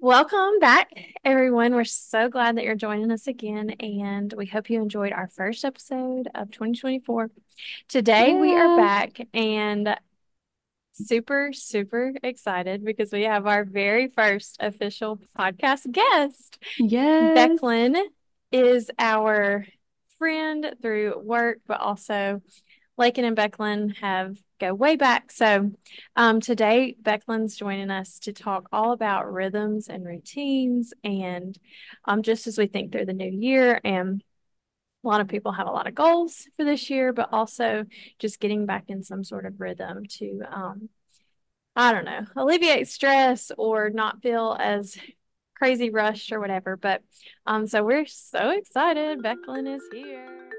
[0.00, 0.90] Welcome back,
[1.24, 1.74] everyone.
[1.74, 5.64] We're so glad that you're joining us again, and we hope you enjoyed our first
[5.64, 7.30] episode of 2024.
[7.88, 9.96] Today, we are back and
[10.92, 16.58] super, super excited because we have our very first official podcast guest.
[16.78, 17.36] Yes.
[17.36, 17.96] Becklin
[18.52, 19.66] is our
[20.18, 22.42] friend through work, but also
[22.98, 25.30] Laken and Becklin have go way back.
[25.30, 25.70] So
[26.16, 31.56] um, today Becklin's joining us to talk all about rhythms and routines, and
[32.04, 34.22] um, just as we think through the new year, and
[35.04, 37.84] a lot of people have a lot of goals for this year, but also
[38.18, 40.88] just getting back in some sort of rhythm to um,
[41.76, 44.96] I don't know, alleviate stress or not feel as
[45.54, 46.76] crazy rushed or whatever.
[46.76, 47.02] But
[47.46, 49.22] um, so we're so excited.
[49.22, 50.57] Becklin is here.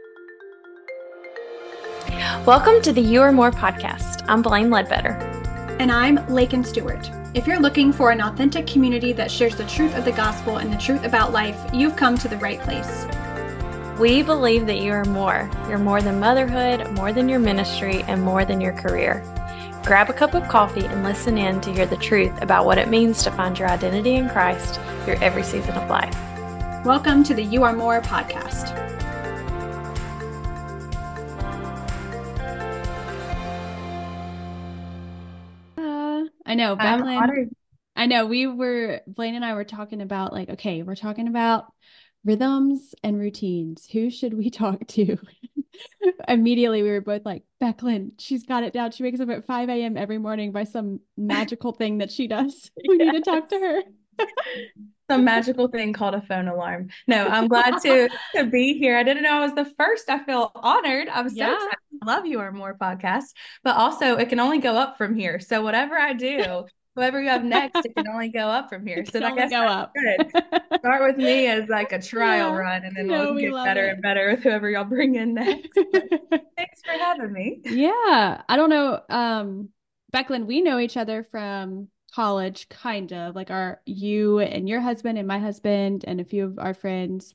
[2.45, 4.23] Welcome to the You Are More podcast.
[4.29, 5.11] I'm Blaine Ledbetter.
[5.77, 7.11] And I'm Laken Stewart.
[7.33, 10.71] If you're looking for an authentic community that shares the truth of the gospel and
[10.71, 13.05] the truth about life, you've come to the right place.
[13.99, 15.51] We believe that you are more.
[15.67, 19.21] You're more than motherhood, more than your ministry, and more than your career.
[19.83, 22.87] Grab a cup of coffee and listen in to hear the truth about what it
[22.87, 26.15] means to find your identity in Christ through every season of life.
[26.85, 28.98] Welcome to the You Are More podcast.
[36.49, 37.49] I know, honored.
[37.95, 41.65] I know we were Blaine and I were talking about like, okay, we're talking about
[42.25, 43.87] rhythms and routines.
[43.91, 45.17] Who should we talk to?
[46.27, 48.91] Immediately, we were both like, Becklin, she's got it down.
[48.91, 49.97] She wakes up at 5 a.m.
[49.97, 52.71] every morning by some magical thing that she does.
[52.87, 53.81] We need to talk to her.
[55.09, 56.89] Some magical thing called a phone alarm.
[57.07, 58.97] No, I'm glad to to be here.
[58.97, 60.09] I didn't know I was the first.
[60.09, 61.07] I feel honored.
[61.09, 61.53] I'm so Yeah.
[61.53, 61.77] excited.
[62.03, 63.33] Love you or more podcast,
[63.63, 65.39] but also it can only go up from here.
[65.39, 66.65] So whatever I do,
[66.95, 68.99] whoever you have next, it can only go up from here.
[68.99, 69.93] It So can I guess go up.
[69.95, 70.31] good.
[70.79, 72.57] Start with me as like a trial Yeah.
[72.57, 73.93] run, and then No, we'll we get better it.
[73.93, 75.69] and better with whoever y'all bring in next.
[76.57, 77.61] Thanks for having me.
[77.67, 79.01] Yeah, I don't know.
[79.09, 79.69] Um,
[80.13, 85.17] Becklin, we know each other from college, kind of like our you and your husband
[85.17, 87.33] and my husband and a few of our friends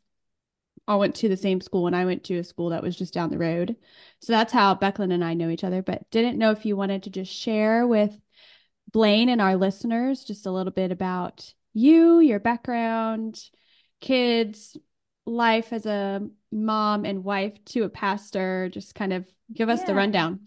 [0.86, 3.14] all went to the same school, and I went to a school that was just
[3.14, 3.76] down the road.
[4.20, 7.04] So that's how Becklin and I know each other, but didn't know if you wanted
[7.04, 8.18] to just share with
[8.92, 13.42] Blaine and our listeners just a little bit about you, your background,
[14.00, 14.76] kids,
[15.26, 19.94] life as a mom and wife to a pastor, just kind of give us the
[19.94, 20.40] rundown.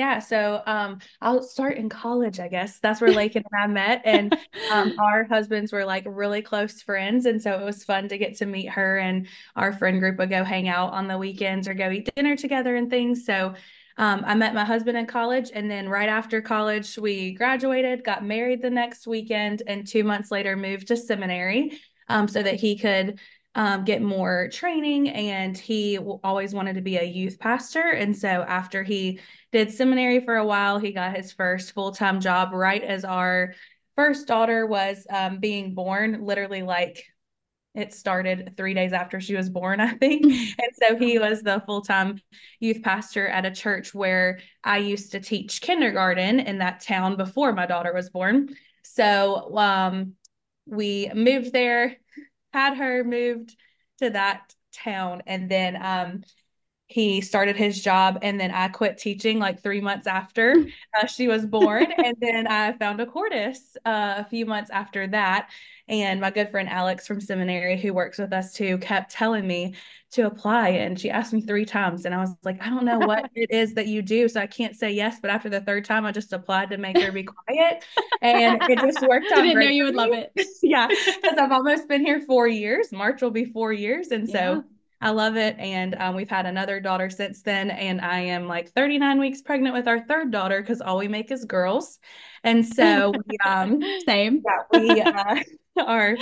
[0.00, 2.78] Yeah, so um, I'll start in college, I guess.
[2.78, 4.34] That's where Laken and I met, and
[4.72, 8.38] um, our husbands were like really close friends, and so it was fun to get
[8.38, 8.96] to meet her.
[8.96, 12.34] And our friend group would go hang out on the weekends or go eat dinner
[12.34, 13.26] together and things.
[13.26, 13.52] So
[13.98, 18.24] um, I met my husband in college, and then right after college, we graduated, got
[18.24, 21.78] married the next weekend, and two months later moved to seminary
[22.08, 23.20] um, so that he could
[23.54, 25.08] um, get more training.
[25.08, 29.20] And he always wanted to be a youth pastor, and so after he
[29.52, 30.78] did seminary for a while.
[30.78, 33.54] He got his first full time job right as our
[33.96, 37.04] first daughter was um, being born, literally like
[37.74, 40.24] it started three days after she was born, I think.
[40.24, 42.20] And so he was the full time
[42.58, 47.52] youth pastor at a church where I used to teach kindergarten in that town before
[47.52, 48.48] my daughter was born.
[48.82, 50.14] So um,
[50.66, 51.96] we moved there,
[52.52, 53.56] had her moved
[53.98, 56.22] to that town, and then um,
[56.90, 60.66] he started his job and then I quit teaching like three months after
[61.00, 61.86] uh, she was born.
[62.04, 65.50] and then I found a Cordis uh, a few months after that.
[65.88, 69.74] And my good friend Alex from seminary, who works with us too, kept telling me
[70.12, 70.70] to apply.
[70.70, 72.04] And she asked me three times.
[72.04, 74.28] And I was like, I don't know what it is that you do.
[74.28, 75.18] So I can't say yes.
[75.20, 77.84] But after the third time, I just applied to make her be quiet.
[78.20, 80.32] And it just worked out I Didn't know you would love it.
[80.62, 80.88] yeah.
[80.88, 82.90] Because I've almost been here four years.
[82.92, 84.08] March will be four years.
[84.08, 84.60] And so Yeah.
[85.00, 85.56] I love it.
[85.58, 87.70] And um, we've had another daughter since then.
[87.70, 91.30] And I am like 39 weeks pregnant with our third daughter because all we make
[91.30, 91.98] is girls.
[92.44, 94.42] And so we, um, Same.
[94.44, 95.42] yeah, we uh,
[95.86, 96.16] are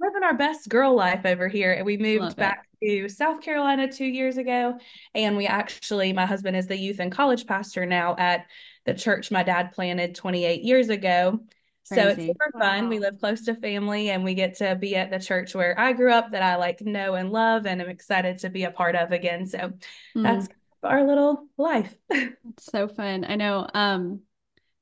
[0.00, 1.72] living our best girl life over here.
[1.72, 2.38] And we Love moved it.
[2.38, 4.78] back to South Carolina two years ago.
[5.14, 8.46] And we actually, my husband is the youth and college pastor now at
[8.84, 11.40] the church my dad planted 28 years ago.
[11.84, 12.88] So it's super fun.
[12.88, 15.92] We live close to family and we get to be at the church where I
[15.92, 18.94] grew up that I like know and love and I'm excited to be a part
[18.94, 19.46] of again.
[19.46, 19.72] So
[20.16, 20.48] Mm, that's
[20.82, 21.94] our little life.
[22.10, 23.24] it's so fun.
[23.28, 23.66] I know.
[23.74, 24.20] Um,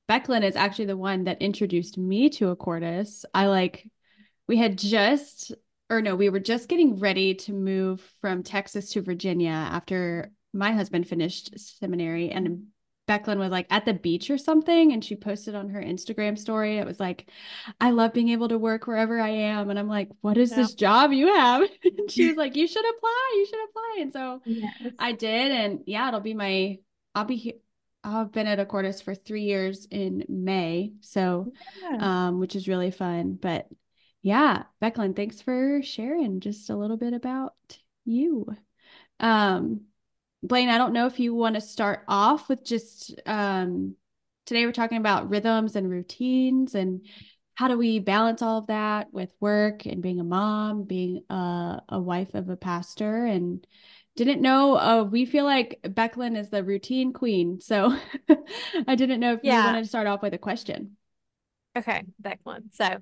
[0.08, 3.24] Becklin is actually the one that introduced me to a Cordis.
[3.32, 3.88] I like,
[4.48, 5.52] we had just,
[5.88, 10.72] or no, we were just getting ready to move from Texas to Virginia after my
[10.72, 12.66] husband finished seminary, and
[13.10, 16.78] Becklin was like at the beach or something and she posted on her Instagram story.
[16.78, 17.28] It was like,
[17.80, 19.68] I love being able to work wherever I am.
[19.68, 20.56] And I'm like, what is yeah.
[20.58, 21.62] this job you have?
[21.84, 23.32] and she was like, you should apply.
[23.34, 23.96] You should apply.
[24.00, 24.92] And so yes.
[24.98, 25.50] I did.
[25.50, 26.78] And yeah, it'll be my,
[27.14, 27.54] I'll be here.
[28.04, 30.92] I've been at Acordes for three years in May.
[31.00, 31.52] So,
[31.82, 32.28] yeah.
[32.28, 33.38] um, which is really fun.
[33.40, 33.66] But
[34.22, 37.54] yeah, Becklin, thanks for sharing just a little bit about
[38.04, 38.46] you.
[39.18, 39.82] Um,
[40.42, 43.94] Blaine, I don't know if you want to start off with just um,
[44.46, 47.06] today we're talking about rhythms and routines and
[47.54, 51.82] how do we balance all of that with work and being a mom, being a,
[51.90, 53.66] a wife of a pastor and
[54.16, 57.60] didn't know uh, we feel like Becklin is the routine queen.
[57.60, 57.94] So
[58.88, 59.60] I didn't know if yeah.
[59.60, 60.96] you wanted to start off with a question.
[61.76, 62.74] Okay, Becklin.
[62.74, 62.98] So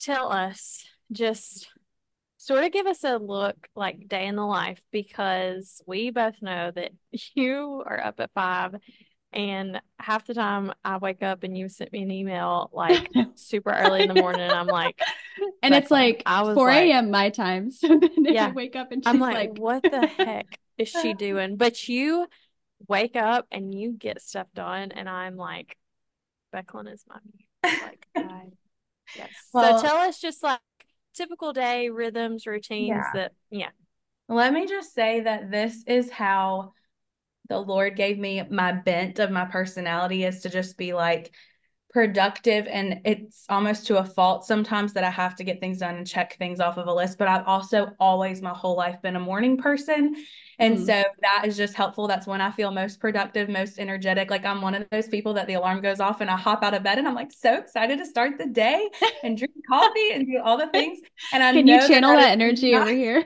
[0.00, 1.68] tell us just
[2.46, 6.70] sort of give us a look like day in the life because we both know
[6.70, 6.92] that
[7.34, 8.76] you are up at five
[9.32, 13.72] and half the time I wake up and you sent me an email like super
[13.72, 15.00] early in the morning and I'm like
[15.62, 17.06] and it's like I was 4 a.m.
[17.06, 17.70] Like, my time.
[17.72, 20.46] So then yeah, I wake up and I'm like, like what the heck
[20.78, 21.56] is she doing?
[21.56, 22.28] But you
[22.86, 25.76] wake up and you get stuff done and I'm like,
[26.54, 27.48] Becklin is mommy.
[27.64, 28.44] Like I
[29.16, 29.28] yes.
[29.52, 30.60] Well, so tell us just like
[31.16, 33.10] typical day rhythms, routines yeah.
[33.14, 33.70] that, yeah.
[34.28, 36.72] Let me just say that this is how
[37.48, 41.32] the Lord gave me my bent of my personality is to just be like
[41.96, 42.66] productive.
[42.66, 46.06] And it's almost to a fault sometimes that I have to get things done and
[46.06, 47.16] check things off of a list.
[47.16, 50.14] But I've also always my whole life been a morning person.
[50.58, 50.80] And mm.
[50.80, 52.06] so that is just helpful.
[52.06, 54.30] That's when I feel most productive, most energetic.
[54.30, 56.74] Like I'm one of those people that the alarm goes off and I hop out
[56.74, 58.90] of bed and I'm like so excited to start the day
[59.22, 60.98] and drink coffee and do all the things.
[61.32, 63.24] And I can you channel that, that energy not, over here?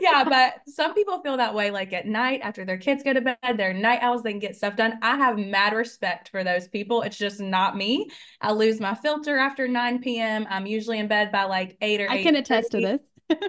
[0.00, 3.20] Yeah, but some people feel that way like at night after their kids go to
[3.20, 4.98] bed, they're night owls, they can get stuff done.
[5.02, 7.02] I have mad respect for those people.
[7.02, 8.08] It's just not me.
[8.40, 10.46] I lose my filter after 9 p.m.
[10.48, 13.00] I'm usually in bed by like 8 or I can attest to this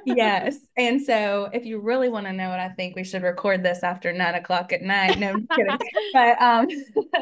[0.05, 0.57] yes.
[0.77, 3.83] And so if you really want to know what I think, we should record this
[3.83, 5.19] after nine o'clock at night.
[5.19, 5.77] No, I'm kidding.
[6.13, 6.67] but um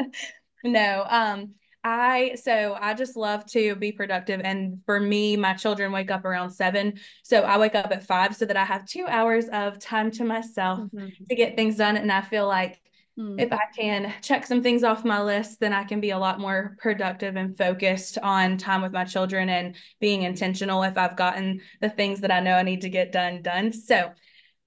[0.64, 4.42] no, um I so I just love to be productive.
[4.44, 7.00] And for me, my children wake up around seven.
[7.24, 10.26] So I wake up at five so that I have two hours of time to
[10.26, 11.08] myself mm-hmm.
[11.30, 11.98] to get things done.
[11.98, 12.82] And I feel like
[13.18, 13.42] Mm.
[13.42, 16.40] If I can check some things off my list, then I can be a lot
[16.40, 21.62] more productive and focused on time with my children and being intentional if I've gotten
[21.82, 23.74] the things that I know I need to get done done.
[23.74, 24.12] So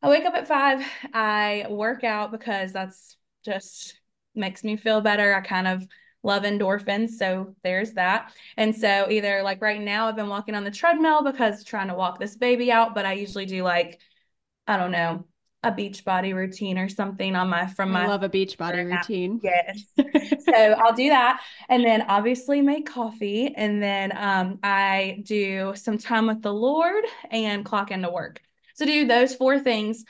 [0.02, 0.84] I wake up at five,
[1.14, 3.94] I work out because that's just
[4.34, 5.34] makes me feel better.
[5.34, 5.86] I kind of
[6.22, 7.10] love endorphins.
[7.10, 8.32] So there's that.
[8.56, 11.94] And so either like right now, I've been walking on the treadmill because trying to
[11.94, 14.00] walk this baby out, but I usually do like,
[14.66, 15.24] I don't know,
[15.62, 19.40] a Beachbody routine or something on my from my I love a Beachbody routine.
[19.42, 19.84] Yes.
[20.44, 25.98] so I'll do that and then obviously make coffee and then um, I do some
[25.98, 28.40] time with the Lord and clock into work.
[28.74, 30.04] So do those four things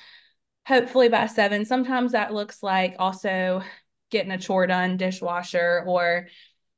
[0.67, 1.65] hopefully by 7.
[1.65, 3.63] Sometimes that looks like also
[4.11, 6.29] getting a chore done, dishwasher or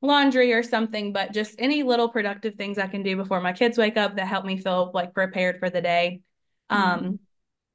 [0.01, 3.77] laundry or something, but just any little productive things I can do before my kids
[3.77, 6.21] wake up that help me feel like prepared for the day.
[6.71, 7.05] Mm-hmm.
[7.05, 7.19] Um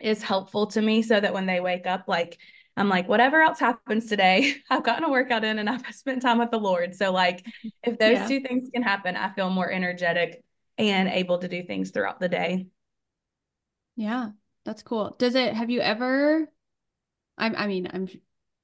[0.01, 2.39] is helpful to me so that when they wake up, like
[2.77, 6.39] I'm like, whatever else happens today, I've gotten a workout in and I've spent time
[6.39, 6.95] with the Lord.
[6.95, 7.45] So, like,
[7.83, 8.29] if those yeah.
[8.29, 10.43] two things can happen, I feel more energetic
[10.77, 12.67] and able to do things throughout the day.
[13.97, 14.31] Yeah,
[14.65, 15.17] that's cool.
[15.19, 16.49] Does it, have you ever,
[17.37, 18.09] I, I mean, I'm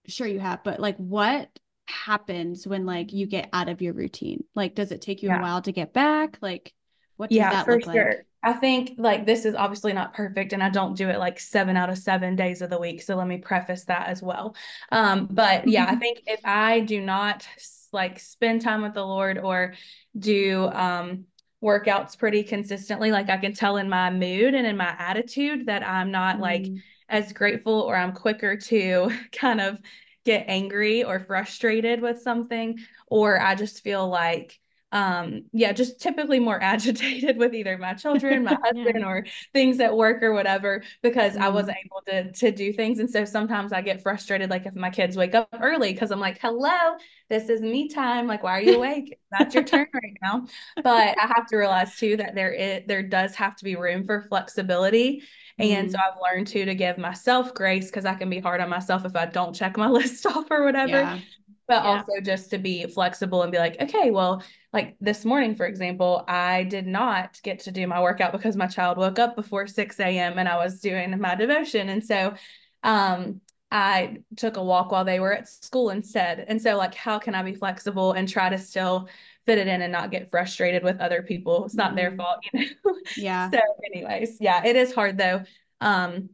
[0.07, 1.49] sure you have, but like, what
[1.87, 4.45] happens when like you get out of your routine?
[4.55, 5.39] Like, does it take you yeah.
[5.39, 6.39] a while to get back?
[6.41, 6.73] Like,
[7.17, 7.95] what does yeah, that look sure.
[7.95, 8.27] like?
[8.45, 11.79] I think like this is obviously not perfect and I don't do it like seven
[11.79, 13.01] out of seven days of the week.
[13.01, 14.55] So let me preface that as well.
[14.93, 17.49] Um, but yeah, I think if I do not
[17.91, 19.75] like spend time with the Lord or
[20.19, 21.25] do um,
[21.63, 25.87] workouts pretty consistently, like I can tell in my mood and in my attitude that
[25.87, 26.41] I'm not mm.
[26.41, 26.67] like
[27.09, 29.79] as grateful or I'm quicker to kind of
[30.25, 34.59] get angry or frustrated with something, or I just feel like
[34.95, 39.07] um yeah just typically more agitated with either my children my husband yeah.
[39.07, 41.43] or things at work or whatever because mm-hmm.
[41.43, 43.01] i wasn't able to to do things.
[43.01, 46.21] And so sometimes i get frustrated like if my kids wake up early because i'm
[46.21, 46.97] like hello
[47.31, 48.27] this is me time.
[48.27, 49.19] Like why are you awake?
[49.31, 50.47] That's your turn right now.
[50.77, 54.05] But i have to realize too that there is there does have to be room
[54.05, 55.23] for flexibility
[55.59, 56.07] and so mm-hmm.
[56.07, 59.15] I've learned too to give myself grace because I can be hard on myself if
[59.15, 60.91] I don't check my list off or whatever.
[60.91, 61.19] Yeah
[61.67, 61.91] but yeah.
[61.91, 64.43] also just to be flexible and be like, okay, well,
[64.73, 68.67] like this morning, for example, I did not get to do my workout because my
[68.67, 70.39] child woke up before 6 a.m.
[70.39, 71.89] and I was doing my devotion.
[71.89, 72.35] And so
[72.83, 76.45] um, I took a walk while they were at school instead.
[76.49, 79.09] And so, like, how can I be flexible and try to still
[79.47, 81.65] fit it in and not get frustrated with other people?
[81.65, 81.97] It's not mm-hmm.
[81.97, 82.95] their fault, you know?
[83.17, 83.51] Yeah.
[83.51, 83.61] so,
[83.93, 85.43] anyways, yeah, it is hard though.
[85.81, 86.31] Um,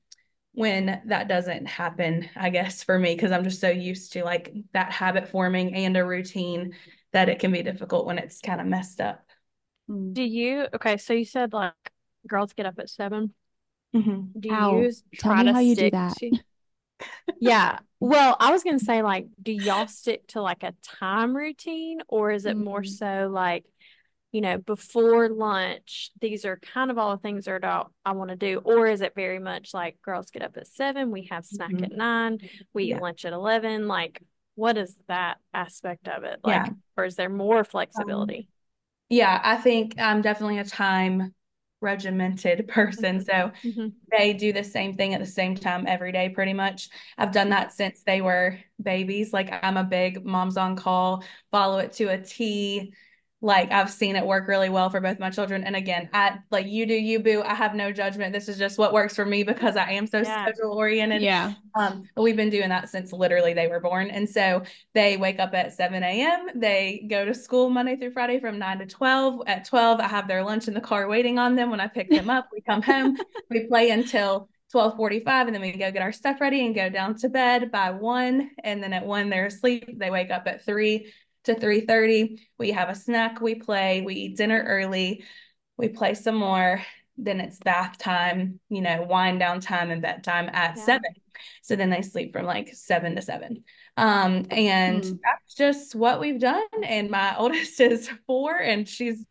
[0.53, 4.53] when that doesn't happen, I guess for me, because I'm just so used to like
[4.73, 6.75] that habit forming and a routine
[7.13, 9.25] that it can be difficult when it's kind of messed up.
[9.89, 10.13] Hmm.
[10.13, 11.75] Do you, okay, so you said like
[12.27, 13.33] girls get up at 7
[13.95, 14.39] mm-hmm.
[14.39, 16.17] Do you try to how you do that?
[16.19, 16.39] To,
[17.41, 17.79] yeah.
[17.99, 22.01] Well, I was going to say, like, do y'all stick to like a time routine
[22.09, 22.65] or is it mm-hmm.
[22.65, 23.65] more so like,
[24.33, 28.31] you know, before lunch, these are kind of all the things that I, I want
[28.31, 28.61] to do?
[28.65, 31.85] Or is it very much like girls get up at seven, we have snack mm-hmm.
[31.85, 32.39] at nine,
[32.73, 32.97] we yeah.
[32.97, 33.89] eat lunch at 11?
[33.89, 34.23] Like,
[34.55, 36.41] what is that aspect of it?
[36.45, 36.73] Like, yeah.
[36.97, 38.39] or is there more flexibility?
[38.39, 38.47] Um,
[39.11, 41.35] yeah, I think I'm definitely a time
[41.81, 43.25] regimented person.
[43.25, 43.89] So mm-hmm.
[44.11, 46.89] they do the same thing at the same time every day, pretty much.
[47.19, 49.33] I've done that since they were babies.
[49.33, 52.93] Like I'm a big Moms on Call, follow it to a T
[53.43, 55.65] like I've seen it work really well for both my children.
[55.65, 57.43] And again, I like you do you boo.
[57.45, 58.35] I have no judgment.
[58.35, 60.45] This is just what works for me because I am so yeah.
[60.45, 61.23] schedule oriented.
[61.23, 61.55] Yeah.
[61.75, 64.11] Um, we've been doing that since literally they were born.
[64.11, 64.63] And so
[64.95, 66.49] they wake up at 7 a.m.
[66.55, 69.43] They go to school Monday through Friday from 9 to 12.
[69.47, 71.71] At 12, I have their lunch in the car waiting on them.
[71.71, 73.17] When I pick them up, we come home,
[73.51, 77.17] we play until 12:45 and then we go get our stuff ready and go down
[77.17, 81.13] to bed by 1 and then at 1 they're asleep they wake up at 3
[81.45, 82.41] to 3:30.
[82.59, 85.25] We have a snack, we play, we eat dinner early,
[85.77, 86.83] we play some more.
[87.17, 90.85] Then it's bath time, you know, wind down time and bedtime at yeah.
[90.85, 91.15] seven.
[91.63, 93.65] So then they sleep from like seven to seven.
[93.97, 95.19] Um, and mm.
[95.23, 96.63] that's just what we've done.
[96.83, 99.25] And my oldest is four and she's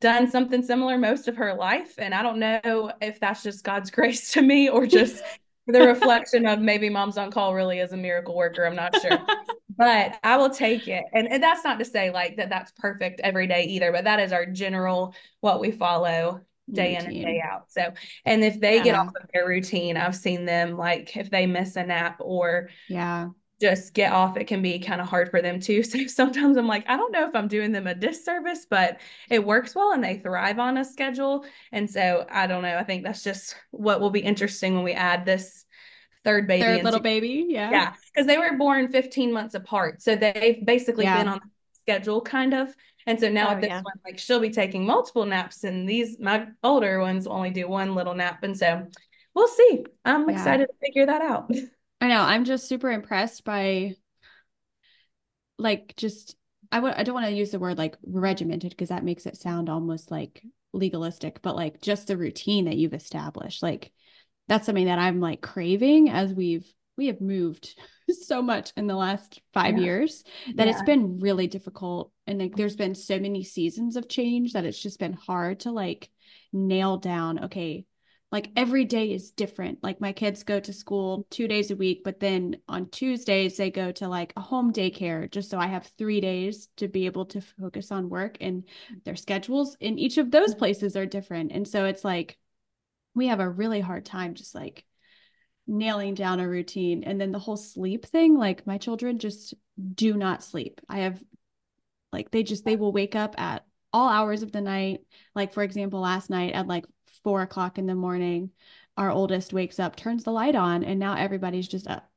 [0.00, 1.94] done something similar most of her life.
[1.98, 5.22] And I don't know if that's just God's grace to me or just
[5.66, 8.64] the reflection of maybe Moms on Call really is a miracle worker.
[8.64, 9.18] I'm not sure.
[9.76, 11.04] But I will take it.
[11.12, 14.20] And, and that's not to say like that that's perfect every day either, but that
[14.20, 16.40] is our general what we follow
[16.72, 17.10] day routine.
[17.10, 17.70] in and day out.
[17.70, 17.92] So,
[18.24, 18.84] and if they yeah.
[18.84, 22.70] get off of their routine, I've seen them like if they miss a nap or
[22.88, 23.28] yeah,
[23.60, 25.82] just get off, it can be kind of hard for them too.
[25.94, 29.00] So sometimes I'm like, I don't know if I'm doing them a disservice, but
[29.30, 31.44] it works well and they thrive on a schedule.
[31.72, 32.76] And so I don't know.
[32.76, 35.63] I think that's just what will be interesting when we add this
[36.24, 36.62] third baby.
[36.62, 37.46] Third little baby.
[37.48, 37.70] Yeah.
[37.70, 37.92] Yeah.
[38.12, 40.02] Because they were born 15 months apart.
[40.02, 41.18] So they've basically yeah.
[41.18, 41.40] been on
[41.82, 42.74] schedule kind of.
[43.06, 43.82] And so now oh, this yeah.
[43.82, 47.94] one, like she'll be taking multiple naps and these my older ones only do one
[47.94, 48.42] little nap.
[48.42, 48.86] And so
[49.34, 49.84] we'll see.
[50.04, 50.36] I'm yeah.
[50.36, 51.50] excited to figure that out.
[52.00, 52.20] I know.
[52.20, 53.94] I'm just super impressed by
[55.58, 56.36] like just
[56.72, 59.36] I w- I don't want to use the word like regimented because that makes it
[59.36, 63.62] sound almost like legalistic, but like just the routine that you've established.
[63.62, 63.92] Like
[64.48, 67.76] that's something that I'm like craving as we've we have moved
[68.10, 69.84] so much in the last five yeah.
[69.84, 70.24] years
[70.54, 70.72] that yeah.
[70.72, 72.12] it's been really difficult.
[72.26, 75.72] And like there's been so many seasons of change that it's just been hard to
[75.72, 76.10] like
[76.52, 77.84] nail down okay
[78.34, 79.78] like every day is different.
[79.84, 83.70] Like my kids go to school two days a week but then on tuesdays they
[83.70, 87.26] go to like a home daycare just so i have three days to be able
[87.26, 88.36] to focus on work.
[88.40, 88.64] And
[89.04, 91.52] their schedules in each of those places are different.
[91.52, 92.36] And so it's like
[93.14, 94.84] we have a really hard time just like
[95.66, 97.04] nailing down a routine.
[97.04, 99.54] And then the whole sleep thing like my children just
[99.94, 100.80] do not sleep.
[100.88, 101.22] I have
[102.12, 105.00] like they just they will wake up at all hours of the night.
[105.34, 106.84] Like for example last night at like
[107.22, 108.50] four o'clock in the morning
[108.96, 112.08] our oldest wakes up turns the light on and now everybody's just up.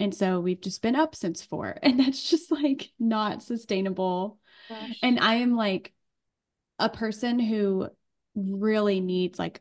[0.00, 4.38] And so we've just been up since four and that's just like not sustainable.
[4.68, 4.98] Gosh.
[5.02, 5.92] and i am like
[6.78, 7.88] a person who
[8.34, 9.60] really needs like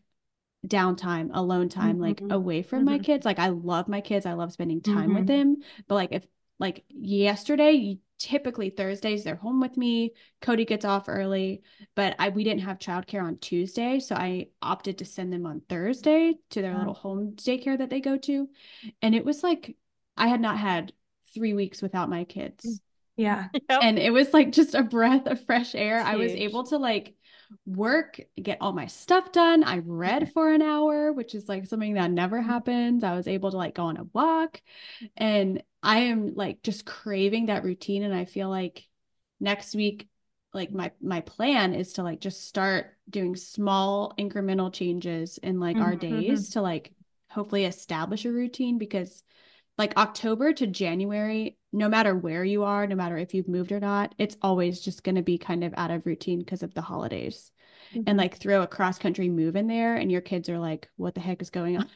[0.67, 2.01] downtime, alone time, mm-hmm.
[2.01, 2.97] like away from mm-hmm.
[2.97, 3.25] my kids.
[3.25, 4.25] Like I love my kids.
[4.25, 5.15] I love spending time mm-hmm.
[5.15, 5.57] with them.
[5.87, 6.25] But like if
[6.59, 10.13] like yesterday, typically Thursdays, they're home with me.
[10.41, 11.63] Cody gets off early,
[11.95, 13.99] but I we didn't have childcare on Tuesday.
[13.99, 18.01] So I opted to send them on Thursday to their little home daycare that they
[18.01, 18.47] go to.
[19.01, 19.75] And it was like
[20.15, 20.93] I had not had
[21.33, 22.65] three weeks without my kids.
[22.65, 22.79] Mm.
[23.17, 23.47] Yeah.
[23.81, 26.01] And it was like just a breath of fresh air.
[26.01, 27.15] I was able to like
[27.65, 29.63] work, get all my stuff done.
[29.63, 32.49] I read for an hour, which is like something that never mm-hmm.
[32.49, 33.03] happens.
[33.03, 34.61] I was able to like go on a walk
[35.17, 38.87] and I am like just craving that routine and I feel like
[39.39, 40.07] next week
[40.53, 45.77] like my my plan is to like just start doing small incremental changes in like
[45.77, 45.85] mm-hmm.
[45.85, 46.91] our days to like
[47.29, 49.23] hopefully establish a routine because
[49.77, 53.79] like October to January, no matter where you are, no matter if you've moved or
[53.79, 56.81] not, it's always just going to be kind of out of routine because of the
[56.81, 57.51] holidays.
[57.93, 58.03] Mm-hmm.
[58.07, 61.15] And like throw a cross country move in there, and your kids are like, what
[61.15, 61.89] the heck is going on?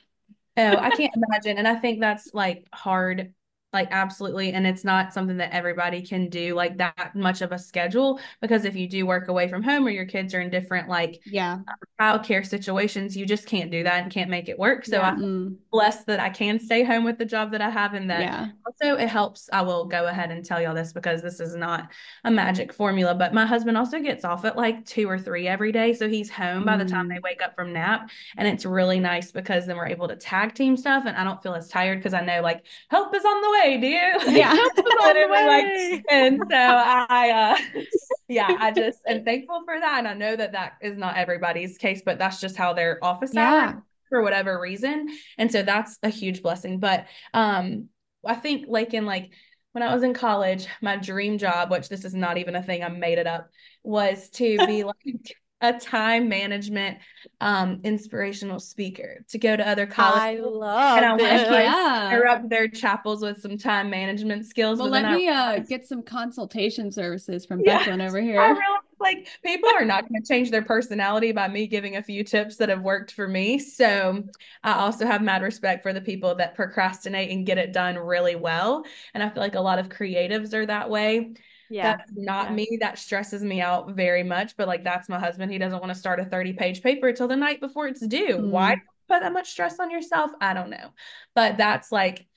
[0.57, 1.57] oh, I can't imagine.
[1.57, 3.33] And I think that's like hard
[3.75, 7.59] like absolutely and it's not something that everybody can do like that much of a
[7.59, 10.89] schedule because if you do work away from home or your kids are in different
[10.89, 11.59] like yeah
[11.99, 15.09] childcare situations you just can't do that and can't make it work so Yeah.
[15.11, 18.09] i'm Mm, blessed that i can stay home with the job that i have and
[18.09, 18.47] that yeah
[18.81, 21.89] also it helps i will go ahead and tell y'all this because this is not
[22.23, 25.71] a magic formula but my husband also gets off at like two or three every
[25.71, 27.15] day so he's home by the time Mm.
[27.15, 30.53] they wake up from nap and it's really nice because then we're able to tag
[30.53, 33.41] team stuff and i don't feel as tired because i know like help is on
[33.41, 34.55] the way dear Like, Yeah.
[34.55, 36.03] help is on the literally, like, way.
[36.09, 37.81] and so i uh
[38.27, 41.77] yeah i just am thankful for that and i know that that is not everybody's
[41.77, 43.73] case but that's just how their office hours yeah
[44.09, 45.07] for whatever reason.
[45.39, 46.79] And so that's a huge blessing.
[46.79, 47.89] But um
[48.25, 49.31] I think like in like
[49.71, 52.83] when I was in college, my dream job, which this is not even a thing,
[52.83, 53.49] I made it up,
[53.83, 56.97] was to be like a time management
[57.41, 61.65] um inspirational speaker to go to other I colleges love and I want to like
[61.65, 62.07] Yeah.
[62.07, 64.79] stir up their chapels with some time management skills.
[64.79, 67.79] well but then let I me uh get some consultation services from Yeah.
[67.79, 68.39] Becklin over here.
[68.43, 71.95] I here realized like people are not going to change their personality by me giving
[71.97, 73.59] a few tips that have worked for me.
[73.59, 74.23] So
[74.63, 78.35] I also have mad respect for the people that procrastinate and get it done really
[78.35, 78.85] well.
[79.13, 81.33] And I feel like a lot of creatives are that way.
[81.69, 81.97] Yeah.
[81.97, 82.55] That's not yeah.
[82.55, 82.77] me.
[82.81, 84.55] That stresses me out very much.
[84.57, 85.51] But like that's my husband.
[85.51, 88.37] He doesn't want to start a 30 page paper till the night before it's due.
[88.37, 88.81] Why Mm.
[89.07, 90.31] put that much stress on yourself?
[90.41, 90.91] I don't know.
[91.33, 92.27] But that's like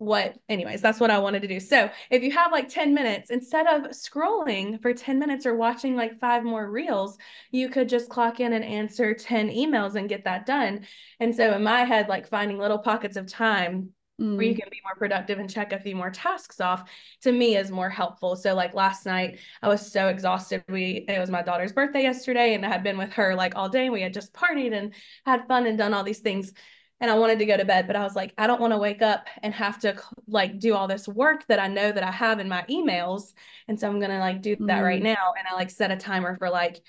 [0.00, 3.30] what anyways that's what i wanted to do so if you have like 10 minutes
[3.30, 7.18] instead of scrolling for 10 minutes or watching like five more reels
[7.50, 10.86] you could just clock in and answer 10 emails and get that done
[11.18, 13.90] and so in my head like finding little pockets of time
[14.34, 14.60] where you Mm.
[14.60, 16.90] can be more productive and check a few more tasks off
[17.22, 21.18] to me is more helpful so like last night i was so exhausted we it
[21.18, 24.00] was my daughter's birthday yesterday and i had been with her like all day we
[24.02, 24.94] had just partied and
[25.26, 26.52] had fun and done all these things
[27.00, 28.76] and I wanted to go to bed, but I was like, I don't want to
[28.78, 29.96] wake up and have to
[30.26, 33.34] like do all this work that I know that I have in my emails.
[33.68, 35.04] And so I'm going to like do that right Mm.
[35.04, 35.34] now.
[35.38, 36.80] And I like set a timer for like,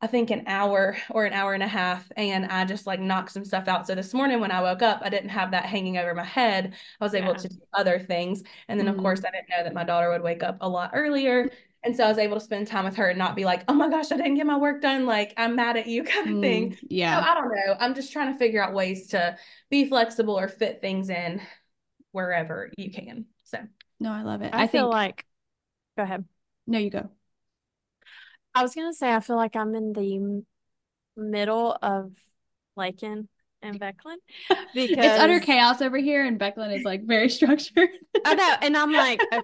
[0.00, 2.10] I think an hour or an hour and a half.
[2.16, 3.86] And I just like knock some stuff out.
[3.86, 6.74] So this morning when I woke up, I didn't have that hanging over my head.
[7.00, 7.36] I was able Yeah.
[7.36, 8.42] to do other things.
[8.68, 8.96] And then, of Mhm.
[8.96, 11.50] course, I didn't know that my daughter would wake up a lot earlier.
[11.82, 13.74] And so I was able to spend time with her and not be like, oh
[13.74, 15.04] my gosh, I didn't get my work done.
[15.06, 16.72] Like, I'm mad at you kind of thing.
[16.72, 16.78] Mm.
[17.04, 17.76] So yeah I don't know.
[17.80, 19.36] I'm just trying to figure out ways to
[19.70, 21.40] be flexible or fit things in
[22.12, 23.26] wherever you can.
[23.44, 23.58] So
[24.00, 25.24] no I love it I, I feel think like,
[25.96, 26.24] go ahead.
[26.66, 27.10] no you go
[28.54, 30.44] I was gonna say I feel like I'm in the
[31.16, 32.12] middle of
[32.78, 33.28] Laken
[33.62, 34.16] and Becklin
[34.74, 37.90] because it's utter chaos over here and Becklin is like very structured.
[38.24, 39.40] I know, and I'm like, uh,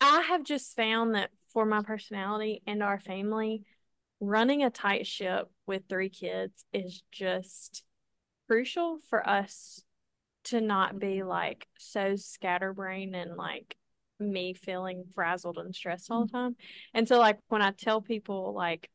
[0.00, 3.62] I have just found that for my personality and our family,
[4.20, 7.84] running a tight ship with three kids is just
[8.48, 9.82] crucial for us
[10.44, 13.76] to not be like so scatterbrained and like
[14.30, 16.56] me feeling frazzled and stressed all the time.
[16.94, 18.88] And so, like, when I tell people, like,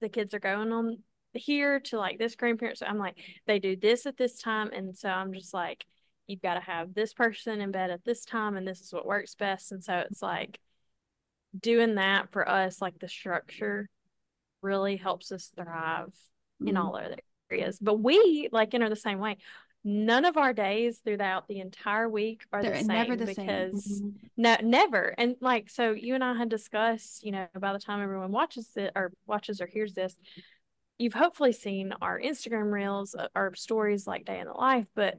[0.00, 0.98] the kids are going on
[1.32, 4.70] here to like this grandparents, I'm like, they do this at this time.
[4.72, 5.86] And so I'm just like,
[6.26, 9.06] you've got to have this person in bed at this time, and this is what
[9.06, 9.72] works best.
[9.72, 10.58] And so it's like
[11.58, 13.88] doing that for us, like the structure
[14.62, 16.14] really helps us thrive
[16.60, 16.78] in Mm.
[16.78, 17.16] all other
[17.50, 17.78] areas.
[17.80, 19.38] But we like enter the same way.
[19.84, 23.46] None of our days throughout the entire week are the they're same never the same
[23.46, 24.14] because Mhm.
[24.36, 25.14] no, never.
[25.18, 28.70] And like, so you and I had discussed, you know, by the time everyone watches
[28.76, 30.16] it or watches or hears this,
[30.98, 34.86] you've hopefully seen our Instagram reels, uh, our stories like day in the life.
[34.94, 35.18] But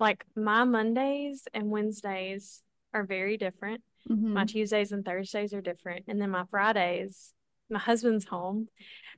[0.00, 2.62] like my Mondays and Wednesdays
[2.94, 3.82] are very different.
[4.08, 4.32] Mhm.
[4.32, 6.06] My Tuesdays and Thursdays are different.
[6.08, 7.34] And then my Fridays,
[7.68, 8.68] my husband's home.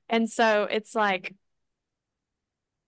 [0.09, 1.35] And so it's like,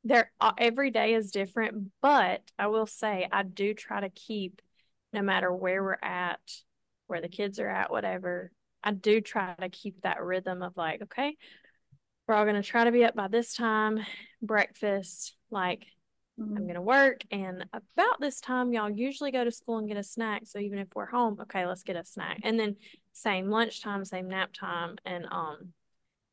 [0.05, 4.61] there uh, every day is different, but I will say I do try to keep
[5.13, 6.41] no matter where we're at,
[7.09, 11.03] where the kids are at, whatever, I do try to keep that rhythm of like,
[11.03, 11.37] okay,
[12.27, 14.01] we're all gonna try to be up by this time,
[14.41, 15.85] breakfast, like
[16.57, 16.67] I'm Mhm.
[16.67, 20.43] gonna work, and about this time y'all usually go to school and get a snack.
[20.47, 22.41] So even if we're home, okay, let's get a snack.
[22.43, 22.77] And then
[23.13, 25.73] same lunchtime, same nap time, and um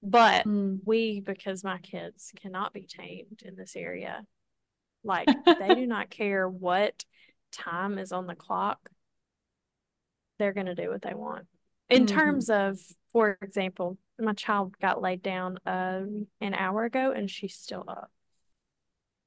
[0.03, 0.79] but Mm.
[0.85, 4.25] we because my kids cannot be tamed in this area
[5.03, 7.05] like they do not care what
[7.51, 8.89] time is on the clock
[10.39, 11.47] they're going to do what they want
[11.89, 12.07] in Mhm.
[12.07, 12.79] terms of
[13.11, 18.11] for example my child got laid down um an hour ago and she's still up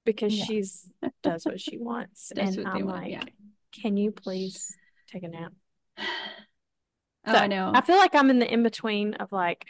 [0.04, 0.44] because Yeah.
[0.46, 0.86] she's
[1.22, 3.24] does what she wants and i'm want, like yeah.
[3.72, 4.76] can you please
[5.08, 5.52] take a nap
[5.98, 9.66] oh So, I know I feel like I'm in the in between of like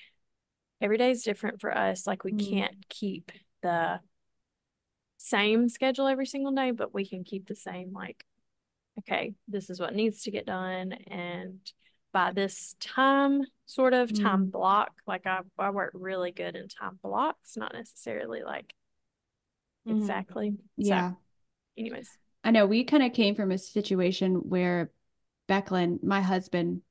[0.80, 2.06] every day is different for us.
[2.06, 2.50] Like we Mm.
[2.50, 4.00] can't keep the
[5.18, 8.24] same schedule every single day, but we can keep the same like
[8.98, 10.92] okay, this is what needs to get done.
[10.92, 11.60] And
[12.12, 14.50] by this time, sort of time Mm.
[14.50, 18.74] block, like I, I work really good in time blocks, not necessarily like
[19.86, 20.00] Mhm.
[20.00, 20.50] exactly.
[20.80, 21.12] So, Yeah.
[21.78, 22.18] anyways.
[22.44, 24.90] I know we kind of came from a situation where
[25.48, 26.82] Becklin, my husband,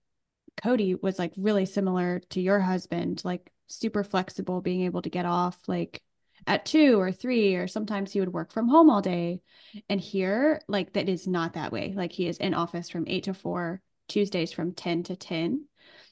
[0.58, 5.26] Cody, was like really similar to your husband, like super flexible, being able to get
[5.26, 6.02] off like
[6.48, 9.42] at two or three, or sometimes he would work from home all day.
[9.90, 11.94] And here, like that is not that way.
[11.96, 15.66] Like he is in office from eight to four, Tuesdays from 10 to 10.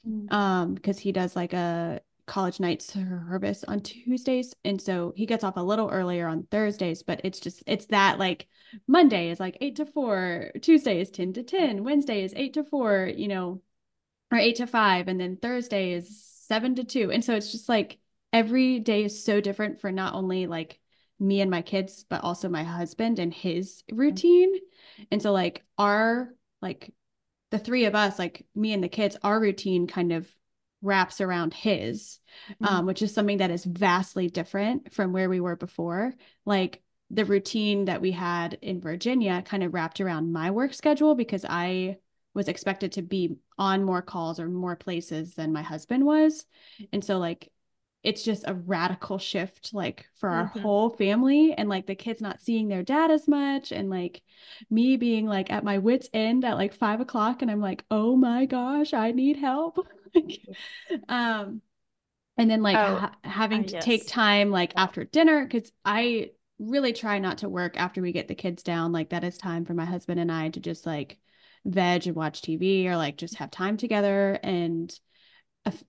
[0.08, 0.32] Mm.
[0.32, 4.54] Um, because he does like a college night service on Tuesdays.
[4.64, 8.20] And so he gets off a little earlier on Thursdays, but it's just it's that
[8.20, 8.48] like
[8.86, 12.64] Monday is like eight to four, Tuesday is 10 to 10, Wednesday is eight to
[12.64, 13.62] four, you know,
[14.32, 17.12] or eight to five, and then Thursday is seven to two.
[17.12, 18.00] And so it's just like
[18.34, 20.80] every day is so different for not only like
[21.20, 24.54] me and my kids, but also my husband and his routine.
[25.12, 26.94] And so like our like
[27.52, 30.28] the three of us, like me and the kids, our routine kind of
[30.82, 32.20] wraps around his,
[32.62, 36.14] um, which is something that is vastly different from where we were before.
[36.46, 41.16] Like the routine that we had in Virginia kind of wrapped around my work schedule
[41.16, 41.98] because I
[42.38, 46.46] was expected to be on more calls or more places than my husband was.
[46.94, 47.52] And so like
[48.04, 50.62] it's just a radical shift like for our Mhm.
[50.62, 54.24] whole family and like the kids not seeing their dad as much and like
[54.70, 58.16] me being like at my wits end at like five o'clock and I'm like, oh
[58.16, 59.80] my gosh, I need help.
[61.10, 61.62] Um
[62.38, 66.32] and then like Oh, ha- having uh, to take time like after dinner because I
[66.60, 68.92] really try not to work after we get the kids down.
[68.92, 71.18] Like that is time for my husband and I to just like
[71.66, 74.40] veg and watch TV or like just have time together.
[74.44, 74.98] And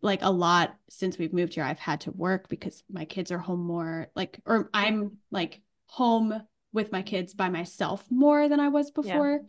[0.02, 3.38] like a lot since we've moved here, I've had to work because my kids are
[3.38, 8.68] home more like, or I'm like home with my kids by myself more than I
[8.68, 8.94] was Yeah.
[8.94, 9.40] before.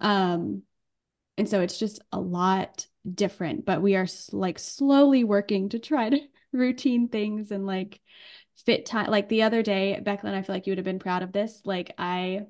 [0.00, 0.62] Um,
[1.36, 6.10] and so it's just a lot different, but we are like slowly working to try
[6.10, 6.20] to
[6.52, 8.00] routine things and like
[8.64, 9.10] fit time.
[9.10, 11.62] Like the other day, Becklin, I feel like you would have been proud of this.
[11.64, 12.46] Like I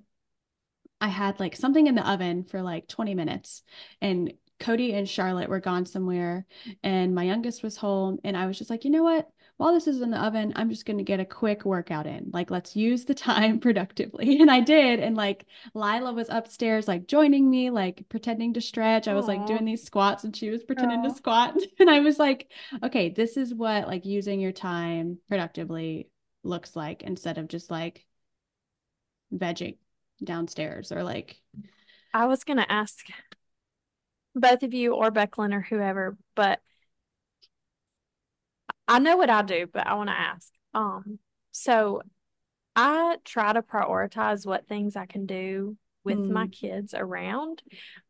[1.00, 3.62] I had like something in the oven for like 20 minutes
[4.00, 6.44] and Cody and Charlotte were gone somewhere
[6.82, 9.28] and my youngest was home and I was just like, you know what?
[9.58, 12.30] While this is in the oven, I'm just going to get a quick workout in.
[12.32, 14.40] Like, let's use the time productively.
[14.40, 15.00] And I did.
[15.00, 19.08] And like Lila was upstairs, like joining me, like pretending to stretch.
[19.08, 21.56] I was like doing these squats and she was pretending to squat.
[21.80, 22.50] And I was like,
[22.82, 26.08] okay, this is what like using your time productively
[26.42, 28.04] looks like instead of just like
[29.32, 29.76] vegging
[30.22, 31.40] downstairs or like
[32.12, 33.06] I was gonna ask
[34.34, 36.60] both of you or Becklin or whoever, but
[38.88, 40.50] I know what I do, but I want to ask.
[40.74, 41.18] Um,
[41.52, 42.02] so
[42.74, 46.52] I try to prioritize what things I can do with my Mm.
[46.52, 47.62] kids around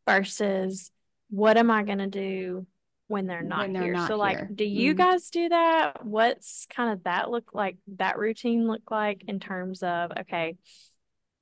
[0.07, 0.91] versus
[1.29, 2.65] what am I gonna do
[3.07, 3.93] when they're not When they're here.
[3.93, 4.51] not So like, here.
[4.53, 4.97] do you Mm.
[4.97, 6.05] guys do that?
[6.05, 10.55] What's kind of that look like, that routine look like in terms of, okay,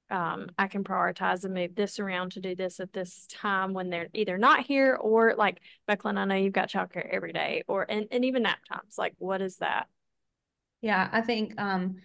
[0.10, 3.90] um, I can prioritize and move this around to do this at this time when
[3.90, 7.86] they're either not here or like Becklin, I know you've got childcare every day or
[7.90, 8.98] and, and even nap times.
[8.98, 9.88] Like what is that?
[10.82, 11.98] Yeah, I think um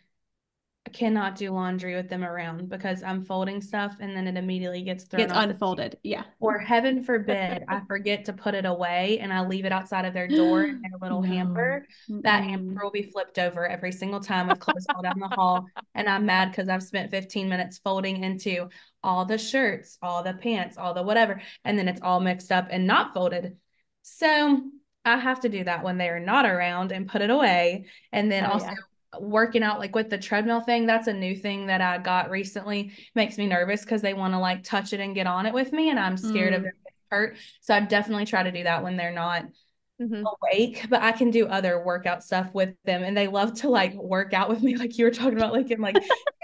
[0.92, 5.04] cannot do laundry with them around because I'm folding stuff and then it immediately gets
[5.04, 5.98] thrown gets unfolded.
[6.02, 6.24] Yeah.
[6.40, 10.12] Or heaven forbid, I forget to put it away and I leave it outside of
[10.12, 11.34] their door in their little No.
[11.34, 11.86] hamper.
[12.08, 15.66] That hamper will be flipped over every single time with clothes fall down the hall.
[15.94, 18.68] And I'm mad because I've spent 15 minutes folding into
[19.04, 21.40] all the shirts, all the pants, all the whatever.
[21.64, 23.56] And then it's all mixed up and not folded.
[24.02, 24.62] So
[25.04, 27.86] I have to do that when they are not around and put it away.
[28.12, 28.74] And then Oh, also yeah.
[29.20, 32.92] Working out like with the treadmill thing that's a new thing that i got recently
[33.14, 35.72] makes me nervous because they want to like touch it and get on it with
[35.72, 36.64] me and i'm scared of Mm.
[36.64, 39.44] them getting hurt so i definitely try to do that when they're not
[40.00, 40.24] Mhm.
[40.24, 43.92] awake but i can do other workout stuff with them and they love to like
[43.94, 45.96] work out with me like you were talking about like in like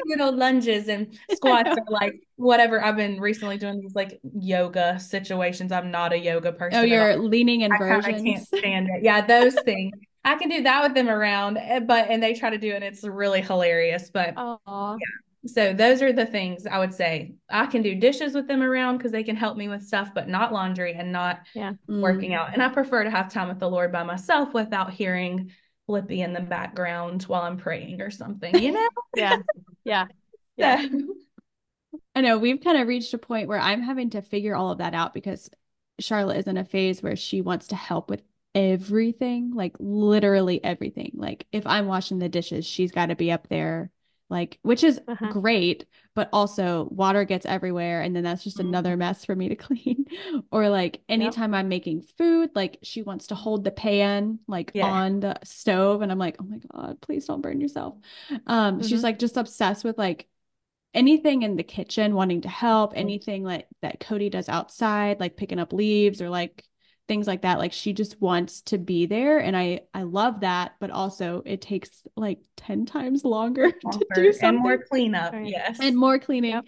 [0.07, 4.99] you know lunges and squats or like whatever i've been recently doing these like yoga
[5.01, 9.03] situations i'm not a yoga person Oh, you're leaning leaning I of can't stand it.
[9.03, 9.95] Yeah, those things.
[10.29, 12.77] I can do that with them around, eh, but and they try to do it.
[12.77, 14.11] And it's really hilarious.
[14.11, 14.97] But Aw.
[15.47, 17.35] so those are the things I would say.
[17.49, 20.29] I can do dishes with them around because they can help me with stuff, but
[20.29, 21.73] not laundry and not Yeah.
[21.89, 22.01] Mm.
[22.01, 22.53] working out.
[22.53, 25.53] And I prefer to have time with the Lord by myself without hearing
[25.89, 28.89] Blippi in the background while I'm praying or something, you know?
[29.17, 29.39] Yeah.
[29.85, 30.07] Yeah.
[30.57, 30.83] Yeah.
[30.83, 31.15] So-
[32.15, 34.79] I know we've kind of reached a point where I'm having to figure all of
[34.79, 35.49] that out because
[36.01, 38.23] Charlotte is in a phase where she wants to help with
[38.55, 41.13] everything, like literally everything.
[41.15, 43.91] Like if I'm washing the dishes, she's got to be up there
[44.31, 45.27] like which is Uh-huh.
[45.27, 48.99] great but also water gets everywhere and then that's just another Mhm.
[48.99, 50.05] mess for me to clean
[50.53, 54.83] or like anytime i'm making food like she wants to hold the pan like Yeah.
[54.83, 57.95] on the stove and i'm like oh my god please don't burn yourself
[58.47, 59.03] um she's Mhm.
[59.03, 60.29] like just obsessed with like
[60.95, 65.59] anything in the kitchen wanting to help anything like that cody does outside like picking
[65.59, 66.65] up leaves or like
[67.09, 70.75] things like that like she just wants to be there and i i love that
[70.79, 75.33] but also it takes like 10 times longer to do Longer something and more cleanup.
[75.33, 75.47] Right.
[75.47, 75.79] Yes.
[75.81, 76.65] and more cleaning Yep.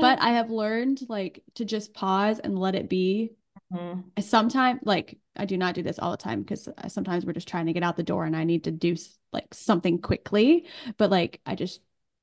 [0.00, 3.32] but i have learned like to just pause and let it be
[3.72, 4.04] Mhm.
[4.20, 7.66] sometimes like i do not do this all the time because sometimes we're just trying
[7.66, 8.94] to get out the door and i need to do
[9.32, 10.66] like something quickly
[10.98, 11.80] but like i just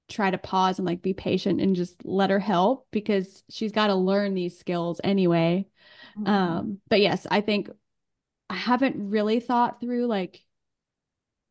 [0.09, 3.87] try to pause and like be patient and just let her help because she's got
[3.87, 5.65] to learn these skills anyway
[6.15, 6.31] Mhm.
[6.31, 7.69] um but yes i think
[8.49, 10.43] i haven't really thought through like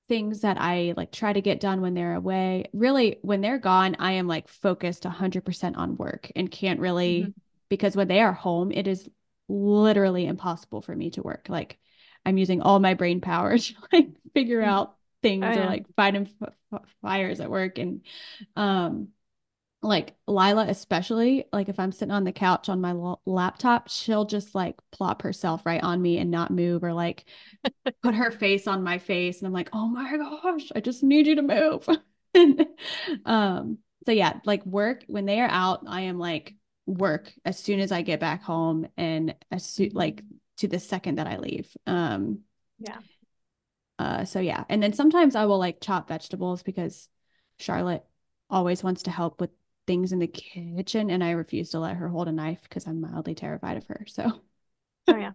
[0.09, 3.95] things that i like try to get done when they're away really when they're gone
[3.99, 7.35] i am like focused 100% on work and can't really Mhm.
[7.69, 9.09] because when they are home it is
[9.49, 11.79] literally impossible for me to work like
[12.25, 16.27] i'm using all my brain power to like figure out things Oh, or like fighting
[16.43, 18.01] f- f- fires at work and
[18.57, 19.09] um
[19.81, 24.25] like Lila especially like if I'm sitting on the couch on my l- laptop she'll
[24.25, 27.25] just like plop herself right on me and not move or like
[28.03, 29.39] put her face on my face.
[29.39, 31.89] And I'm like oh my gosh I just need you to move.
[32.35, 32.67] And,
[33.25, 36.55] um so yeah like work when they are out I am like
[36.87, 40.23] work as soon as I get back home and as soon like
[40.59, 42.41] to the second that I leave um
[42.79, 42.99] Yeah.
[43.99, 44.65] uh so yeah.
[44.69, 47.09] And then sometimes I will like chop vegetables because
[47.59, 48.05] Charlotte
[48.51, 49.51] always wants to help with
[49.89, 53.01] things in the kitchen and I refuse to let her hold a knife because I'm
[53.01, 54.05] mildly terrified of her.
[54.07, 54.31] So
[55.09, 55.33] Oh yeah.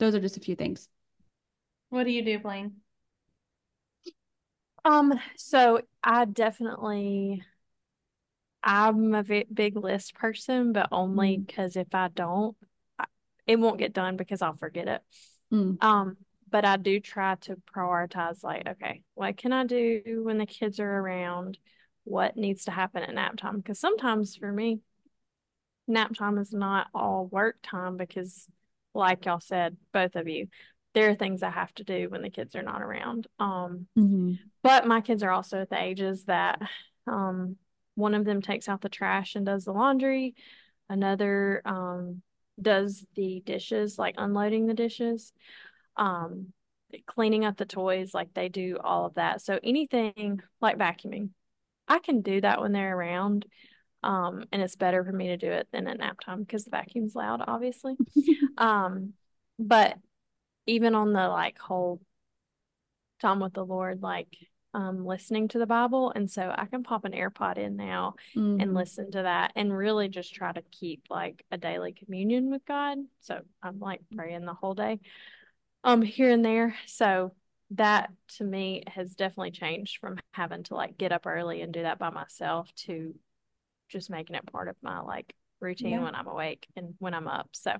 [0.00, 0.88] those are just a few things.
[1.90, 2.76] What do you do, Blaine?
[4.84, 7.44] Um, so I definitely
[8.64, 11.46] I'm a vi- big list person, but only Mm.
[11.46, 12.56] because if I don't,
[12.98, 13.04] I,
[13.46, 15.02] it won't get done because I'll forget it.
[15.52, 15.82] Mm.
[15.82, 16.16] Um,
[16.50, 20.80] but I do try to prioritize like, okay, what can I do when the kids
[20.80, 21.58] are around?
[22.04, 23.58] What needs to happen at nap time?
[23.58, 24.80] Because sometimes for me,
[25.86, 28.46] nap time is not all work time because,
[28.94, 30.48] like y'all said, both of you,
[30.94, 33.26] there are things I have to do when the kids are not around.
[33.38, 34.38] Um, Mhm.
[34.62, 36.60] but my kids are also at the ages that
[37.06, 37.56] um,
[37.94, 40.34] one of them takes out the trash and does the laundry,
[40.88, 42.22] another um,
[42.60, 45.32] does the dishes, like unloading the dishes,
[45.96, 46.52] um,
[47.06, 49.40] cleaning up the toys, like they do all of that.
[49.40, 51.30] So anything like vacuuming,
[51.92, 53.44] I can do that when they're around.
[54.02, 56.70] Um, and it's better for me to do it than at nap time because the
[56.70, 57.96] vacuum's loud, obviously.
[58.58, 59.12] Um,
[59.58, 59.96] but
[60.66, 62.00] even on the like whole
[63.20, 64.28] time with the Lord, like
[64.74, 68.60] um listening to the Bible, and so I can pop an AirPod in now and
[68.70, 68.74] Mhm.
[68.74, 72.98] listen to that and really just try to keep like a daily communion with God.
[73.20, 75.00] So I'm like praying the whole day,
[75.84, 76.74] um, here and there.
[76.86, 77.34] So
[77.72, 81.82] that to me has definitely changed from having to like get up early and do
[81.82, 83.14] that by myself to
[83.88, 86.04] just making it part of my like routine Yeah.
[86.04, 87.48] when I'm awake and when I'm up.
[87.52, 87.72] So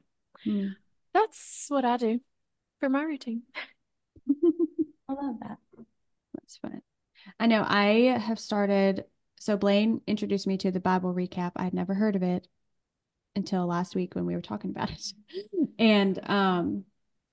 [0.46, 0.74] Mm.
[1.14, 2.20] that's what I do
[2.80, 3.42] for my routine.
[5.08, 5.58] I love that.
[6.34, 6.82] That's fun.
[7.38, 9.04] I know I have started.
[9.38, 11.52] So Blaine introduced me to the Bible recap.
[11.56, 12.48] I had never heard of it
[13.36, 15.12] until last week when we were talking about it.
[15.78, 16.84] And um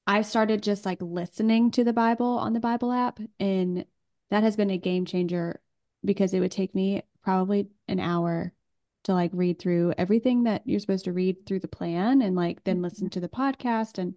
[0.09, 3.85] I started just like listening to the Bible on the Bible app and
[4.31, 5.61] that has been a game changer
[6.03, 8.51] because it would take me probably an hour
[9.03, 12.63] to like read through everything that you're supposed to read through the plan and like
[12.63, 14.15] then listen to the podcast and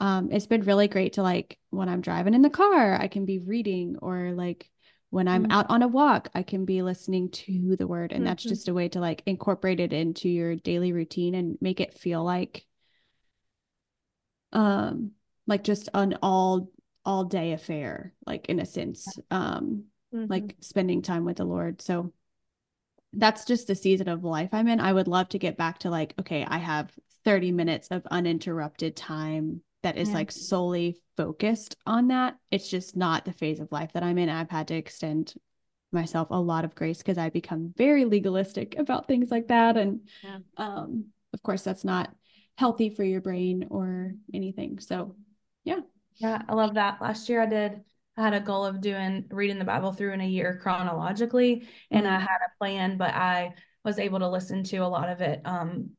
[0.00, 3.24] um it's been really great to like when I'm driving in the car I can
[3.24, 4.70] be reading or like
[5.08, 5.52] when I'm Mhm.
[5.52, 8.50] out on a walk I can be listening to the word and that's Mhm.
[8.50, 12.22] just a way to like incorporate it into your daily routine and make it feel
[12.22, 12.66] like
[14.52, 15.12] um
[15.46, 16.68] like just an all
[17.04, 20.28] all day affair like in a sense um Mhm.
[20.28, 22.12] like spending time with the Lord so
[23.14, 25.90] that's just the season of life I'm in I would love to get back to
[25.90, 26.90] like okay I have
[27.24, 30.14] 30 minutes of uninterrupted time that is Yeah.
[30.14, 34.28] like solely focused on that it's just not the phase of life that I'm in
[34.28, 35.34] I've had to extend
[35.92, 40.00] myself a lot of grace because I become very legalistic about things like that and
[40.22, 40.38] Yeah.
[40.56, 42.14] um of course that's not
[42.56, 45.16] healthy for your brain or anything so
[46.18, 47.00] yeah I love that.
[47.00, 47.84] Last year I did,
[48.16, 52.06] I had a goal of doing reading the Bible through in a year chronologically, and
[52.06, 52.20] I Mm.
[52.20, 55.40] had a plan, but I was able to listen to a lot of it.
[55.44, 55.90] Um,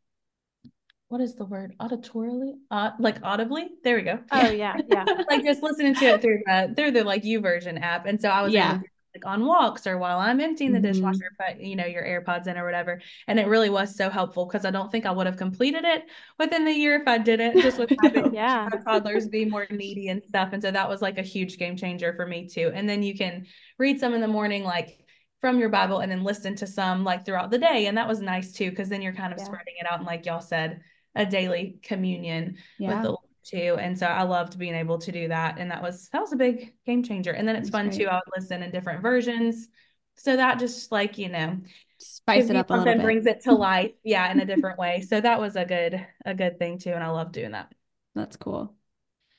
[1.10, 1.76] what is the word?
[1.80, 2.54] Auditorily?
[2.72, 3.70] Uh, like audibly?
[3.84, 4.20] There we go.
[4.32, 5.10] Oh yeah, yeah.
[5.30, 8.42] Like just listening to it through the through the like YouVersion app, and so I
[8.42, 8.80] was Yeah.
[9.16, 10.82] Like on walks or while I'm emptying the Mhm.
[10.82, 13.02] dishwasher, put, you know, your AirPods in or whatever.
[13.28, 16.06] And it really was so helpful because I don't think I would have completed it
[16.40, 18.70] within the year if I didn't, just with having Yeah.
[18.72, 20.50] my toddlers be more needy and stuff.
[20.54, 22.72] And so that was like a huge game changer for me too.
[22.74, 23.46] And then you can
[23.78, 25.06] read some in the morning, like
[25.42, 27.88] from your Bible, and then listen to some like throughout the day.
[27.88, 29.46] And that was nice too, because then you're kind of Yeah.
[29.46, 29.98] spreading it out.
[30.00, 30.82] And like y'all said,
[31.16, 33.78] a daily communion with the Lord too.
[33.80, 35.58] And so I loved being able to do that.
[35.60, 37.32] And that was that was a big game changer.
[37.32, 38.00] And then it's That's fun great.
[38.00, 38.08] too.
[38.08, 39.68] I would listen in different versions.
[40.16, 41.58] So that just like, you know,
[41.98, 43.02] Spice it up a little bit.
[43.02, 43.92] brings it to life.
[44.04, 45.02] Yeah, in a different way.
[45.02, 46.92] So that was a good, a good thing too.
[46.92, 47.74] And I love doing that.
[48.16, 48.76] That's cool.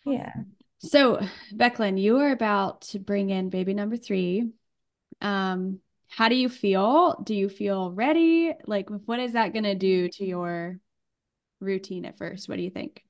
[0.05, 0.33] Yeah.
[0.79, 1.21] So,
[1.55, 4.51] Becklin, you are about to bring in baby number three.
[5.21, 7.21] Um, how do you feel?
[7.25, 8.53] Do you feel ready?
[8.67, 10.79] Like, what is that going to do to your
[11.61, 12.49] routine at first?
[12.49, 13.03] What do you think?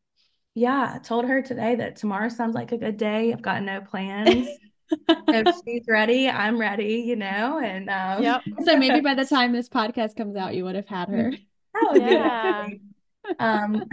[0.54, 0.92] Yeah.
[0.94, 3.32] I told her today that tomorrow sounds like a good day.
[3.32, 4.46] I've got no plans.
[5.08, 8.42] if she's ready, I'm ready, you know, and um Yep.
[8.64, 11.32] So maybe by the time this podcast comes out, you would have had her.
[11.74, 12.68] That would be Yeah.
[13.38, 13.84] Um,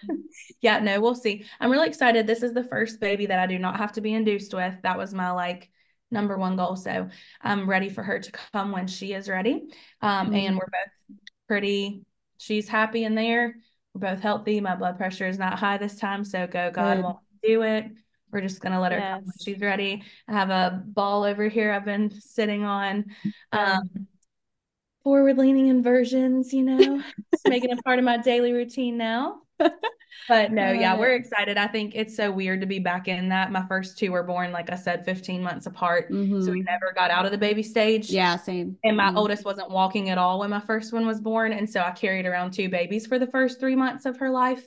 [0.60, 1.44] yeah, no, we'll see.
[1.60, 2.26] I'm really excited.
[2.26, 4.74] This is the first baby that I do not have to be induced with.
[4.82, 5.70] That was my like
[6.10, 6.74] number one goal.
[6.76, 7.08] So
[7.40, 9.68] I'm ready for her to come when she is ready.
[10.02, 10.34] Um, Mhm.
[10.48, 12.04] and we're both pretty,
[12.38, 13.56] she's happy in there.
[13.94, 14.60] We're both healthy.
[14.60, 16.24] My blood pressure is not high this time.
[16.24, 17.04] So go, God Good.
[17.04, 17.86] won't do it.
[18.32, 20.02] We're just gonna let her come when she's ready.
[20.28, 23.06] I have a ball over here I've been sitting on.
[23.52, 24.06] Um,
[25.10, 27.02] forward leaning inversions, you know,
[27.48, 29.40] making it part of my daily routine now.
[30.28, 31.58] But no, yeah, we're excited.
[31.58, 33.50] I think it's so weird to be back in that.
[33.50, 36.14] My first two were born, like I said, 15 months apart.
[36.38, 36.66] So we Mhm.
[36.66, 38.08] never got out of the baby stage.
[38.10, 38.78] Yeah, same.
[38.84, 39.16] And my Mhm.
[39.16, 41.52] oldest wasn't walking at all when my first one was born.
[41.52, 44.64] And so I carried around two babies for the first three months of her life.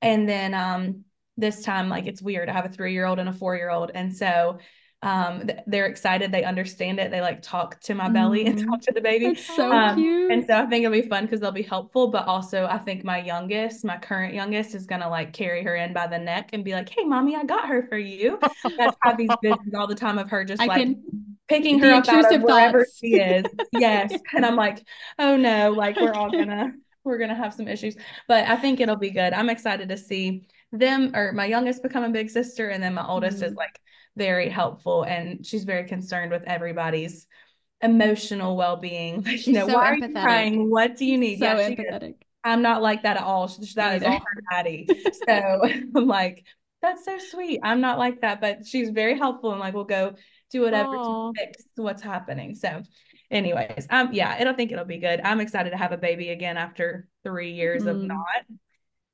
[0.00, 1.04] And then um
[1.36, 2.48] this time, like it's weird.
[2.48, 3.90] I have a three-year-old and a four-year-old.
[3.94, 4.58] And so
[5.02, 6.30] um th- they're excited.
[6.32, 7.10] They understand it.
[7.10, 8.66] They like talk to my belly and Mhm.
[8.70, 9.32] talk to the baby.
[9.32, 10.20] It's so Um, cute.
[10.28, 12.08] And so I think it'll be fun because they'll be helpful.
[12.08, 15.92] But also, I think my youngest, my current youngest, is gonna like carry her in
[15.92, 18.38] by the neck and be like, "Hey, mommy, I got her for you."
[18.78, 21.02] That's have these visions all the time of her just I like can
[21.48, 22.98] picking her up out of wherever thoughts.
[23.00, 23.48] she is.
[23.70, 24.86] Yes, and I'm like,
[25.18, 26.72] "Oh no!" Like we're all gonna
[27.04, 27.96] we're gonna have some issues.
[28.28, 29.32] But I think it'll be good.
[29.32, 33.06] I'm excited to see them or my youngest become a big sister, and then my
[33.06, 33.56] oldest is Mhm.
[33.56, 33.80] like
[34.20, 37.26] very helpful and she's very concerned with everybody's
[37.80, 39.22] emotional well-being.
[39.26, 40.70] Like, you know, so why are you crying?
[40.70, 41.38] What do you need?
[41.38, 42.16] so Yeah, empathetic.
[42.44, 43.48] I'm not like that at all.
[43.48, 44.86] She- That is all her daddy.
[45.26, 45.34] So
[45.96, 46.44] I'm like,
[46.82, 47.60] that's so sweet.
[47.62, 50.14] I'm not like that, but she's very helpful and like we'll go
[50.50, 51.32] do whatever Aw.
[51.32, 52.54] to fix what's happening.
[52.54, 52.82] So,
[53.30, 55.20] anyways, um, yeah, I don't think it'll be good.
[55.22, 58.08] I'm excited to have a baby again after three years of Mm.
[58.08, 58.42] not,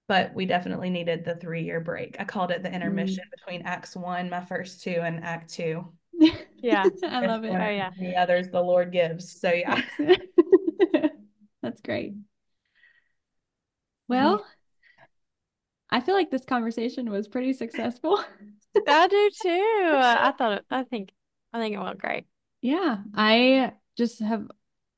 [0.09, 2.17] but we definitely needed the three year break.
[2.21, 3.31] I called it the intermission Mm.
[3.31, 5.93] between Acts one, my first two, and Act two.
[6.63, 6.89] Yeah.
[7.05, 7.51] I love it.
[7.51, 7.91] one Oh, and yeah.
[7.99, 9.41] The others the Lord gives.
[9.41, 9.83] So yeah.
[11.63, 12.15] That's great.
[14.09, 14.45] Well,
[15.91, 18.23] I feel like this conversation was pretty successful.
[18.89, 19.91] I do too.
[19.93, 21.13] I thought it, I think
[21.53, 22.27] I think it went great.
[22.61, 24.49] Yeah, I just have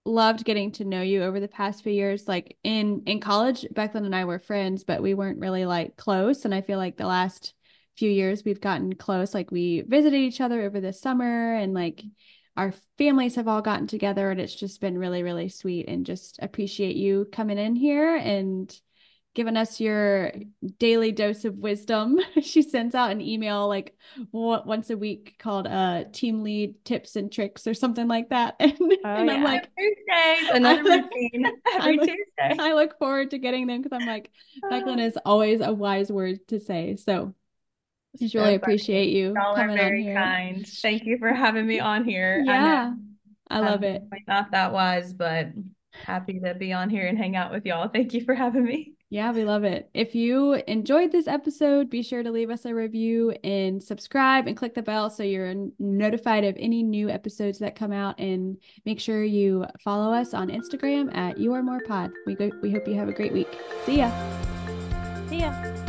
[0.08, 2.26] loved getting to know you over the past few years.
[2.26, 6.44] Like in in college, Becklin and I were friends, but we weren't really like close.
[6.44, 7.54] And I feel like the last
[7.96, 9.34] few years we've gotten close.
[9.34, 12.02] Like we visited each other over the summer and like
[12.56, 16.38] our families have all gotten together and it's just been really, really sweet and just
[16.42, 18.80] appreciate you coming in here and
[19.38, 20.32] giving us your
[20.80, 22.18] daily dose of wisdom.
[22.42, 23.96] She sends out an email like
[24.32, 28.56] once a week called uh team lead tips and tricks or something like that.
[28.60, 28.74] And,
[29.04, 32.56] and I'm like, Tuesdays, another I routine I every look- Tuesday.
[32.58, 34.32] I look forward to getting them because I'm like,
[34.64, 36.96] Becklin is always a wise word to say.
[36.96, 37.32] So
[38.16, 40.16] I just So really appreciate you Y'all are very here.
[40.16, 40.66] kind.
[40.66, 42.42] Thank you for having me on here.
[42.48, 42.92] I Yeah,
[43.50, 43.92] I love I'm it.
[44.02, 45.50] definitely Not that wise, but
[45.92, 47.86] happy to be on here and hang out with y'all.
[47.88, 48.94] Thank you for having me.
[49.10, 49.88] Yeah, we love it.
[49.94, 54.54] If you enjoyed this episode, be sure to leave us a review and subscribe and
[54.54, 58.20] click the bell so you're notified of any new episodes that come out.
[58.20, 62.10] And make sure you follow us on Instagram at You Are More Pod.
[62.26, 63.58] We go, we hope you have a great week.
[63.86, 64.12] See ya.
[65.30, 65.87] See ya.